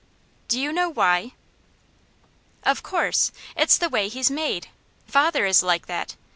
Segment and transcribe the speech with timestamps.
[0.47, 1.33] "Do you know WHY?"
[2.63, 3.31] "Of course!
[3.55, 4.67] It's the way he's MADE!
[5.05, 6.15] Father is like that!